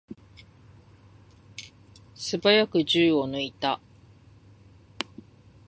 [2.15, 3.79] すばやく銃を抜いた。